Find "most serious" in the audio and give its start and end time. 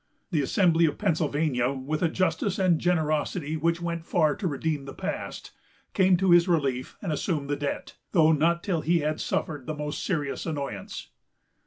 9.75-10.47